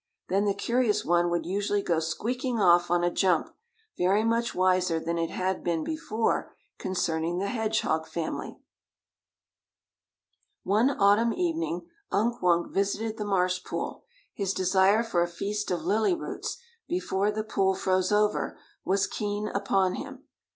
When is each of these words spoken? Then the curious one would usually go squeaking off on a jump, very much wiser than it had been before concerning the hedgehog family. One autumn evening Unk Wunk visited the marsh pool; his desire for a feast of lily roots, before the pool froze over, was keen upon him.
Then 0.29 0.45
the 0.45 0.55
curious 0.55 1.05
one 1.05 1.29
would 1.29 1.45
usually 1.45 1.83
go 1.83 1.99
squeaking 1.99 2.59
off 2.59 2.89
on 2.89 3.03
a 3.03 3.11
jump, 3.13 3.53
very 3.99 4.23
much 4.23 4.55
wiser 4.55 4.99
than 4.99 5.19
it 5.19 5.29
had 5.29 5.63
been 5.63 5.83
before 5.83 6.55
concerning 6.79 7.37
the 7.37 7.49
hedgehog 7.49 8.07
family. 8.07 8.57
One 10.63 10.89
autumn 10.89 11.33
evening 11.33 11.85
Unk 12.11 12.41
Wunk 12.41 12.73
visited 12.73 13.17
the 13.19 13.25
marsh 13.25 13.63
pool; 13.63 14.03
his 14.33 14.55
desire 14.55 15.03
for 15.03 15.21
a 15.21 15.27
feast 15.27 15.69
of 15.69 15.83
lily 15.85 16.15
roots, 16.15 16.57
before 16.87 17.29
the 17.29 17.43
pool 17.43 17.75
froze 17.75 18.11
over, 18.11 18.57
was 18.83 19.05
keen 19.05 19.49
upon 19.49 19.93
him. 19.93 20.23